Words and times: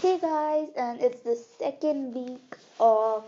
Hey 0.00 0.18
guys, 0.18 0.68
and 0.78 0.98
it's 1.02 1.20
the 1.20 1.36
second 1.58 2.14
week 2.14 2.56
of 2.80 3.24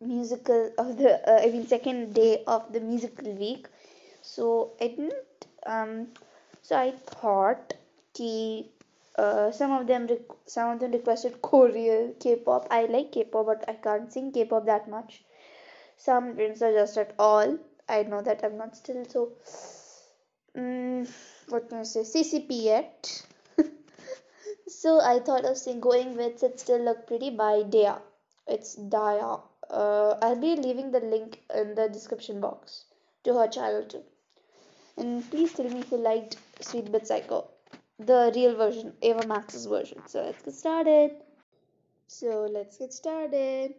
musical 0.00 0.70
of 0.78 0.96
the 0.96 1.10
uh, 1.30 1.42
I 1.42 1.50
mean 1.50 1.66
second 1.66 2.14
day 2.14 2.42
of 2.46 2.72
the 2.72 2.80
musical 2.80 3.30
week. 3.34 3.66
So 4.22 4.70
I 4.80 4.86
didn't 4.86 5.44
um 5.66 6.06
so 6.62 6.76
I 6.76 6.92
thought 6.92 7.74
ki 8.14 8.70
uh, 9.18 9.50
some 9.50 9.72
of 9.72 9.86
them 9.86 10.08
some 10.46 10.70
of 10.70 10.80
them 10.80 10.92
requested 10.92 11.42
Korean 11.42 12.14
K-pop. 12.18 12.68
I 12.70 12.86
like 12.86 13.12
K-pop, 13.12 13.44
but 13.44 13.68
I 13.68 13.74
can't 13.74 14.10
sing 14.10 14.32
K-pop 14.32 14.64
that 14.64 14.88
much. 14.88 15.22
Some 15.98 16.36
didn't 16.36 16.56
suggest 16.56 16.96
at 16.96 17.14
all. 17.18 17.58
I 17.86 18.02
know 18.04 18.22
that 18.22 18.42
I'm 18.42 18.56
not 18.56 18.78
still 18.78 19.04
so 19.04 19.32
um, 20.56 21.06
what 21.50 21.68
can 21.68 21.80
I 21.80 21.82
say 21.82 22.00
CCP 22.00 22.62
yet. 22.72 23.24
So 24.84 25.00
I 25.00 25.18
thought 25.18 25.46
of 25.46 25.80
going 25.80 26.14
with 26.14 26.40
Sit 26.40 26.60
Still 26.60 26.80
Look 26.84 27.06
Pretty 27.06 27.30
by 27.30 27.62
Daya. 27.62 28.02
It's 28.46 28.76
Daya. 28.76 29.40
Uh, 29.70 30.10
I'll 30.20 30.38
be 30.38 30.56
leaving 30.56 30.90
the 30.90 31.00
link 31.00 31.40
in 31.54 31.74
the 31.74 31.88
description 31.88 32.38
box 32.38 32.84
to 33.22 33.32
her 33.32 33.48
channel 33.48 33.84
too. 33.84 34.02
And 34.98 35.30
please 35.30 35.54
tell 35.54 35.70
me 35.70 35.80
if 35.80 35.90
you 35.90 35.96
liked 35.96 36.36
Sweet 36.60 36.92
But 36.92 37.06
Psycho, 37.06 37.48
the 37.98 38.30
real 38.34 38.54
version, 38.56 38.92
Ava 39.00 39.26
Max's 39.26 39.64
version. 39.64 40.02
So 40.06 40.22
let's 40.22 40.42
get 40.42 40.54
started. 40.54 41.12
So 42.06 42.46
let's 42.52 42.76
get 42.76 42.92
started. 42.92 43.76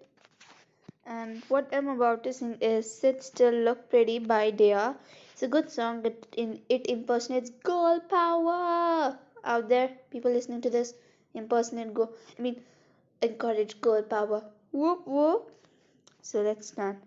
And 1.05 1.43
what 1.49 1.69
I'm 1.71 1.87
about 1.87 2.23
to 2.23 2.33
sing 2.33 2.57
is 2.61 2.91
Sit 2.91 3.21
Still 3.23 3.53
Look 3.53 3.91
Pretty 3.91 4.17
by 4.17 4.51
Daya. 4.51 4.95
It's 5.33 5.43
a 5.43 5.47
good 5.47 5.69
song. 5.69 6.03
It, 6.03 6.25
in, 6.35 6.61
it 6.67 6.87
impersonates 6.89 7.51
girl 7.51 7.99
power 8.09 9.19
out 9.45 9.69
there, 9.69 9.89
people 10.09 10.31
listening 10.31 10.61
to 10.61 10.69
this, 10.69 10.93
impersonate 11.33 11.93
go. 11.93 12.09
I 12.37 12.41
mean, 12.41 12.61
encourage 13.21 13.79
girl 13.79 14.01
power. 14.01 14.43
Whoop 14.71 15.07
whoop. 15.07 15.51
So 16.21 16.41
let's 16.41 16.67
start. 16.67 16.97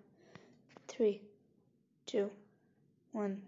Three, 0.86 1.20
two, 2.06 2.30
one. 3.12 3.42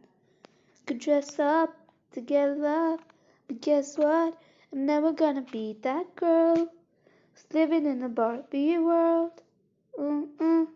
Could 0.86 0.98
dress 0.98 1.38
up 1.38 1.74
together, 2.12 2.98
but 3.46 3.60
guess 3.60 3.96
what? 3.96 4.36
I'm 4.72 4.86
never 4.86 5.12
gonna 5.12 5.42
be 5.42 5.76
that 5.82 6.14
girl 6.16 6.68
living 7.52 7.86
in 7.86 8.02
a 8.02 8.08
Barbie 8.08 8.78
world. 8.78 9.42
Mm-mm. 9.98 10.66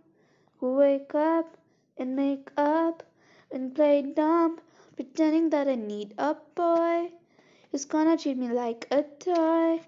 Who 0.58 0.74
wake 0.76 1.14
up 1.14 1.56
and 1.96 2.16
make 2.16 2.50
up 2.56 3.02
and 3.50 3.74
play 3.74 4.02
dumb, 4.02 4.60
pretending 4.96 5.50
that 5.50 5.68
I 5.68 5.74
need 5.74 6.14
a 6.18 6.36
boy 6.54 7.10
who's 7.74 7.86
gonna 7.86 8.16
treat 8.16 8.36
me 8.36 8.48
like 8.50 8.86
a 8.92 9.02
toy. 9.18 9.80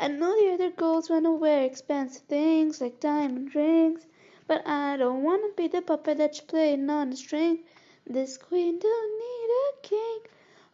I 0.00 0.08
know 0.08 0.34
the 0.36 0.54
other 0.54 0.70
girls 0.70 1.08
wanna 1.08 1.30
wear 1.30 1.62
expensive 1.62 2.22
things 2.22 2.80
like 2.80 2.98
diamond 2.98 3.54
rings, 3.54 4.08
but 4.48 4.66
I 4.66 4.96
don't 4.96 5.22
wanna 5.22 5.50
be 5.56 5.68
the 5.68 5.82
puppet 5.82 6.18
that's 6.18 6.40
playing 6.40 6.90
on 6.90 7.12
a 7.12 7.16
string. 7.16 7.60
This 8.08 8.36
queen 8.36 8.80
don't 8.80 9.18
need 9.20 9.50
a 9.68 9.86
king. 9.86 10.18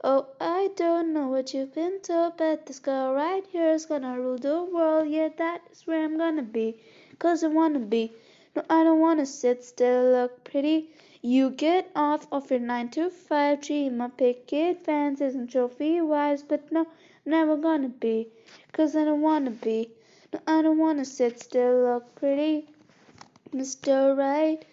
Oh, 0.03 0.29
I 0.41 0.71
don't 0.75 1.13
know 1.13 1.29
what 1.29 1.53
you've 1.53 1.75
been 1.75 2.01
told, 2.01 2.39
but 2.39 2.65
this 2.65 2.79
girl 2.79 3.13
right 3.13 3.45
here 3.53 3.73
is 3.73 3.85
gonna 3.85 4.19
rule 4.19 4.39
the 4.39 4.65
world. 4.65 5.11
Yeah, 5.11 5.29
that 5.37 5.65
is 5.71 5.87
where 5.87 6.03
I'm 6.03 6.17
gonna 6.17 6.45
be, 6.45 6.81
cause 7.19 7.45
I 7.45 7.49
wanna 7.49 7.81
be. 7.81 8.11
No, 8.55 8.63
I 8.71 8.85
don't 8.85 9.01
wanna 9.01 9.27
sit 9.27 9.63
still, 9.63 10.13
look 10.13 10.45
pretty. 10.45 10.89
You 11.29 11.51
get 11.51 11.91
off 11.97 12.29
of 12.31 12.53
your 12.53 12.61
9 12.61 12.89
to 12.91 13.11
5 13.11 13.61
dream 13.61 14.01
of 14.01 14.17
picket 14.17 14.85
fences 14.85 15.35
and 15.35 15.51
trophy 15.51 16.01
wives, 16.01 16.45
but 16.45 16.71
no, 16.71 16.87
never 17.25 17.57
gonna 17.57 17.89
be, 17.89 18.29
cause 18.71 18.95
I 18.95 19.05
don't 19.05 19.23
wanna 19.23 19.51
be. 19.51 19.91
No, 20.33 20.39
I 20.47 20.63
don't 20.63 20.79
wanna 20.79 21.05
sit 21.05 21.41
still, 21.41 21.83
look 21.83 22.15
pretty. 22.15 22.69
Mr. 23.53 24.17
Right 24.17 24.65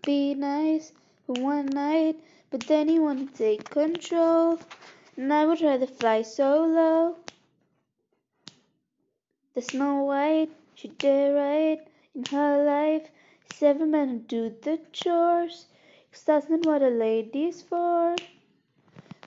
be 0.00 0.32
nice 0.32 0.92
for 1.26 1.42
one 1.42 1.66
night, 1.66 2.16
but 2.48 2.60
then 2.60 2.88
you 2.88 3.02
wanna 3.02 3.26
take 3.26 3.68
control, 3.68 4.58
and 5.18 5.30
I 5.30 5.44
would 5.44 5.60
rather 5.60 5.86
fly 5.86 6.22
solo. 6.22 7.18
The 9.52 9.60
Snow 9.60 10.04
White, 10.04 10.52
she 10.74 10.88
did 10.88 11.34
right 11.34 11.86
in 12.14 12.24
her 12.30 12.64
life, 12.64 13.10
seven 13.52 13.90
men 13.90 14.20
do 14.26 14.48
the 14.62 14.80
chores. 14.92 15.66
Cause 16.12 16.22
that's 16.24 16.48
not 16.48 16.64
what 16.66 16.82
a 16.82 16.88
lady's 16.88 17.62
for. 17.62 18.16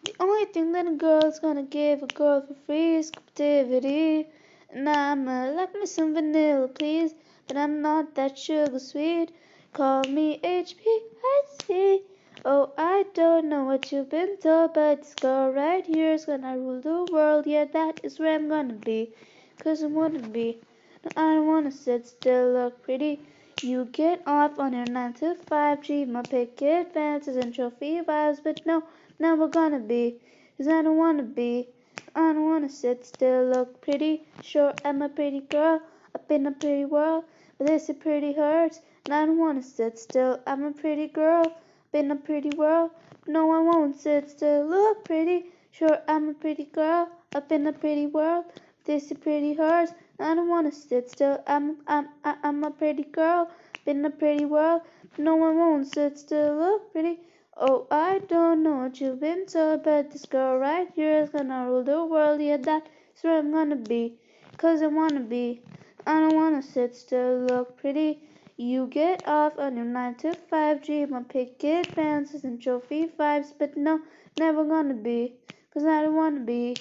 The 0.03 0.15
only 0.19 0.45
thing 0.45 0.71
that 0.71 0.87
a 0.87 0.91
girl's 0.91 1.39
gonna 1.39 1.63
give 1.63 2.01
a 2.01 2.07
girl 2.07 2.41
for 2.41 2.55
free 2.65 2.95
is 2.95 3.11
captivity. 3.11 4.27
And 4.69 4.89
I'ma 4.89 5.51
like 5.51 5.73
me 5.75 5.85
some 5.85 6.13
vanilla, 6.13 6.67
please. 6.67 7.13
But 7.47 7.57
I'm 7.57 7.81
not 7.81 8.15
that 8.15 8.37
sugar 8.37 8.79
sweet. 8.79 9.31
Call 9.73 10.03
me 10.05 10.39
HPIC. 10.43 12.01
Oh, 12.43 12.71
I 12.77 13.05
don't 13.13 13.49
know 13.49 13.65
what 13.65 13.91
you've 13.91 14.09
been 14.09 14.37
told, 14.37 14.73
but 14.73 15.03
this 15.03 15.13
girl 15.13 15.51
right 15.51 15.85
here 15.85 16.13
is 16.13 16.25
gonna 16.25 16.57
rule 16.57 16.81
the 16.81 17.11
world. 17.13 17.45
Yeah, 17.45 17.65
that 17.65 17.99
is 18.03 18.17
where 18.17 18.33
I'm 18.33 18.49
gonna 18.49 18.73
be. 18.73 19.13
Cause 19.59 19.83
I 19.83 19.87
wanna 19.87 20.27
be. 20.27 20.59
No, 21.03 21.11
I 21.15 21.35
don't 21.35 21.45
wanna 21.45 21.71
sit 21.71 22.07
still, 22.07 22.53
look 22.53 22.81
pretty. 22.81 23.19
You 23.61 23.85
get 23.85 24.23
off 24.25 24.57
on 24.57 24.73
your 24.73 24.85
9 24.85 25.13
to 25.13 25.35
5 25.35 25.83
dream 25.83 26.15
of 26.15 26.25
picket 26.25 26.93
fences 26.93 27.35
and 27.35 27.53
trophy 27.53 28.01
wives, 28.01 28.39
but 28.43 28.65
no, 28.65 28.83
never 29.19 29.47
gonna 29.47 29.79
be. 29.79 30.19
Cause 30.57 30.67
I 30.67 30.81
don't 30.81 30.97
wanna 30.97 31.23
be. 31.23 31.67
I 32.15 32.33
don't 32.33 32.49
wanna 32.49 32.69
sit 32.69 33.05
still, 33.05 33.45
look 33.45 33.81
pretty. 33.81 34.23
Sure, 34.41 34.73
I'm 34.83 35.01
a 35.01 35.09
pretty 35.09 35.41
girl 35.41 35.81
up 36.15 36.31
in 36.31 36.47
a 36.47 36.51
pretty 36.51 36.85
world, 36.85 37.25
but 37.57 37.67
this 37.67 37.89
is 37.89 37.97
pretty 37.97 38.33
hurts. 38.33 38.79
And 39.05 39.13
I 39.13 39.25
don't 39.25 39.37
wanna 39.37 39.61
sit 39.61 39.99
still. 39.99 40.39
I'm 40.47 40.63
a 40.63 40.71
pretty 40.71 41.07
girl 41.07 41.45
up 41.45 41.61
in 41.93 42.09
a 42.09 42.15
pretty 42.15 42.49
world. 42.57 42.91
No, 43.27 43.51
I 43.51 43.59
won't 43.59 43.99
sit 43.99 44.29
still, 44.29 44.65
look 44.65 45.05
pretty. 45.05 45.51
Sure, 45.71 45.99
I'm 46.07 46.29
a 46.29 46.33
pretty 46.33 46.65
girl 46.65 47.09
up 47.35 47.51
in 47.51 47.67
a 47.67 47.73
pretty 47.73 48.07
world. 48.07 48.45
but 48.55 48.61
This 48.85 49.11
is 49.11 49.17
pretty 49.19 49.53
hurts. 49.53 49.93
I 50.21 50.35
don't 50.35 50.49
wanna 50.49 50.71
sit 50.71 51.09
still. 51.09 51.43
I'm 51.47 51.77
I'm 51.87 52.09
I'm 52.23 52.63
a 52.63 52.69
pretty 52.69 53.03
girl 53.03 53.49
in 53.87 54.05
a 54.05 54.09
pretty 54.11 54.45
world. 54.45 54.81
No 55.17 55.35
one 55.35 55.57
won't 55.57 55.91
sit 55.91 56.19
still. 56.19 56.57
Look 56.57 56.91
pretty. 56.93 57.19
Oh, 57.57 57.87
I 57.89 58.19
don't 58.19 58.61
know 58.61 58.75
what 58.77 59.01
you've 59.01 59.19
been 59.19 59.45
told, 59.45 59.83
but 59.83 60.11
this 60.11 60.25
girl 60.25 60.57
right 60.57 60.87
here 60.95 61.23
is 61.23 61.29
gonna 61.29 61.65
rule 61.65 61.83
the 61.83 62.05
world. 62.05 62.39
Yeah, 62.39 62.57
that's 62.57 62.87
where 63.23 63.39
I'm 63.39 63.51
gonna 63.51 63.75
be. 63.75 64.19
Cause 64.57 64.83
I 64.83 64.87
wanna 64.87 65.21
be. 65.21 65.61
I 66.05 66.19
don't 66.19 66.35
wanna 66.35 66.61
sit 66.61 66.95
still. 66.95 67.39
Look 67.39 67.77
pretty. 67.77 68.19
You 68.57 68.87
get 68.87 69.27
off 69.27 69.57
on 69.57 69.75
your 69.75 69.85
9 69.85 70.15
to 70.15 70.33
5 70.33 70.83
dream 70.83 71.13
of 71.13 71.29
picket 71.29 71.87
fences 71.87 72.43
and 72.43 72.61
trophy 72.61 73.07
vibes, 73.07 73.53
but 73.57 73.75
no, 73.75 74.01
never 74.37 74.63
gonna 74.63 74.93
be. 74.93 75.33
Cause 75.73 75.83
I 75.83 76.03
don't 76.03 76.15
wanna 76.15 76.41
be. 76.41 76.75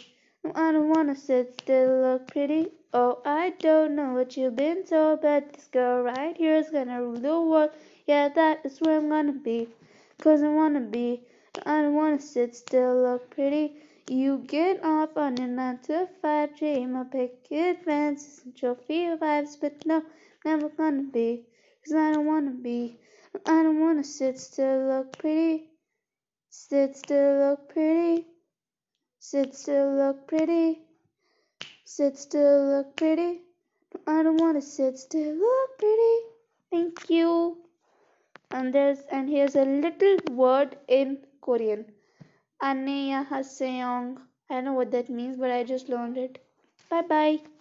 I 0.55 0.73
don't 0.73 0.91
wanna 0.91 1.17
sit 1.17 1.55
still. 1.61 2.03
Look 2.03 2.27
pretty. 2.27 2.69
Oh, 2.93 3.23
I 3.25 3.51
don't 3.51 3.95
know 3.95 4.15
what 4.15 4.37
you've 4.37 4.57
been 4.57 4.83
told, 4.85 5.21
but 5.23 5.53
this 5.53 5.69
girl 5.69 6.03
right 6.03 6.37
here 6.37 6.57
is 6.57 6.71
gonna 6.71 7.01
rule 7.01 7.21
the 7.21 7.41
world. 7.41 7.71
Yeah, 8.05 8.29
that 8.31 8.67
is 8.67 8.81
where 8.81 8.97
I'm 8.97 9.09
gonna 9.09 9.33
be. 9.33 9.69
Cause 10.21 10.43
I 10.43 10.49
wanna 10.49 10.81
be. 10.81 11.23
I 11.65 11.83
don't 11.83 11.95
wanna 11.95 12.21
sit 12.21 12.57
still, 12.57 13.03
look 13.03 13.31
pretty. 13.31 13.77
You 14.09 14.39
get 14.39 14.85
off 14.85 15.17
on 15.17 15.37
your 15.37 15.47
9 15.47 15.79
to 15.85 16.09
5 16.21 16.59
dream 16.59 16.97
of 16.97 17.13
picket 17.13 17.85
fences 17.85 18.41
and 18.45 18.57
trophy 18.57 19.07
vibes, 19.07 19.57
but 19.61 19.87
no, 19.87 20.03
never 20.45 20.69
gonna 20.69 21.05
be. 21.05 21.47
Cause 21.85 21.95
I 21.95 22.13
don't 22.13 22.27
wanna 22.27 22.51
be. 22.51 22.99
I 23.47 23.63
don't 23.63 23.79
wanna 23.79 24.03
sit 24.03 24.37
still, 24.37 24.89
look 24.89 25.17
pretty. 25.17 25.71
Sit 26.49 26.97
still, 26.97 27.51
look 27.51 27.69
pretty. 27.69 28.27
Sit 29.21 29.55
still, 29.55 29.95
look 29.95 30.27
pretty. 30.27 30.90
Sit 31.93 32.17
still, 32.17 32.67
look 32.69 32.95
pretty. 32.95 33.41
I 34.07 34.23
don't 34.23 34.41
want 34.41 34.57
to 34.57 34.63
sit 34.63 34.97
still, 34.97 35.35
look 35.35 35.79
pretty. 35.79 36.17
Thank 36.71 37.11
you. 37.11 37.65
And 38.53 38.73
there's 38.73 39.01
and 39.11 39.29
here's 39.29 39.57
a 39.57 39.65
little 39.65 40.19
word 40.33 40.79
in 40.87 41.19
Korean. 41.41 41.85
Annyeonghaseyo. 42.63 44.19
I 44.49 44.55
don't 44.55 44.65
know 44.67 44.75
what 44.75 44.93
that 44.93 45.11
means, 45.11 45.37
but 45.37 45.51
I 45.51 45.65
just 45.65 45.89
learned 45.89 46.17
it. 46.17 46.39
Bye 46.89 47.03
bye. 47.03 47.41